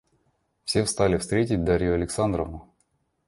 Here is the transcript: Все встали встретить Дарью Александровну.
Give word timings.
Все 0.63 0.83
встали 0.83 1.17
встретить 1.17 1.63
Дарью 1.63 1.93
Александровну. 1.93 2.73